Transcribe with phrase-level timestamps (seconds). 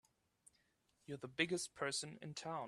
[1.05, 2.59] You're the biggest person in town!